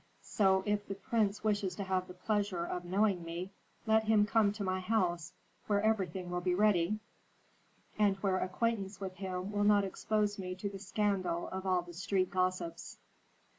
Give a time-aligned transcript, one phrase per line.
[0.23, 3.51] So, if the prince wishes to have the pleasure of knowing me,
[3.85, 5.31] let him come to my house,
[5.67, 6.97] where everything will be ready,
[7.99, 11.93] and where acquaintance with him will not expose me to the scandal of all the
[11.93, 12.97] street gossips.'